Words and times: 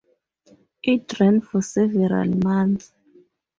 It 0.81 1.19
ran 1.19 1.41
for 1.41 1.61
several 1.61 2.35
months. 2.39 2.91